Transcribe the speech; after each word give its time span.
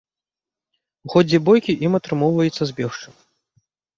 У 1.07 1.11
ходзе 1.15 1.37
бойкі 1.49 1.75
ім 1.87 1.97
атрымоўваецца 1.99 2.63
збегчы. 2.73 3.07